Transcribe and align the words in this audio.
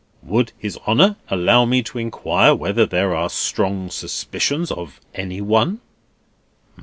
"Would 0.23 0.51
His 0.57 0.79
Honour 0.87 1.15
allow 1.29 1.63
me 1.65 1.83
to 1.83 1.99
inquire 1.99 2.55
whether 2.55 2.87
there 2.87 3.13
are 3.15 3.29
strong 3.29 3.91
suspicions 3.91 4.71
of 4.71 4.99
any 5.13 5.41
one?" 5.41 5.79